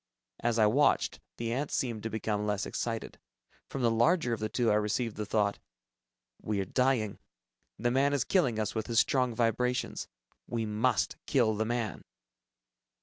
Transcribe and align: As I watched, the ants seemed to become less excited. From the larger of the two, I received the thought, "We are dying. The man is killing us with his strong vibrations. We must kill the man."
As 0.39 0.57
I 0.57 0.65
watched, 0.65 1.19
the 1.37 1.53
ants 1.53 1.75
seemed 1.75 2.01
to 2.01 2.09
become 2.09 2.47
less 2.47 2.65
excited. 2.65 3.19
From 3.67 3.83
the 3.83 3.91
larger 3.91 4.33
of 4.33 4.39
the 4.39 4.49
two, 4.49 4.71
I 4.71 4.73
received 4.73 5.15
the 5.15 5.27
thought, 5.27 5.59
"We 6.41 6.59
are 6.59 6.65
dying. 6.65 7.19
The 7.77 7.91
man 7.91 8.11
is 8.11 8.23
killing 8.23 8.57
us 8.57 8.73
with 8.73 8.87
his 8.87 8.99
strong 8.99 9.35
vibrations. 9.35 10.07
We 10.47 10.65
must 10.65 11.17
kill 11.27 11.53
the 11.55 11.65
man." 11.65 12.03